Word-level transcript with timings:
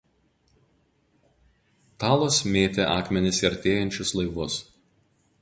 Talos 2.05 2.39
mėtė 2.57 2.89
akmenis 2.95 3.43
į 3.45 3.49
artėjančius 3.53 4.17
laivus. 4.23 4.59